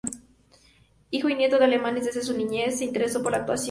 [1.11, 3.59] Hijo y nieto de alemanes, desde su niñez se interesó por la actuación.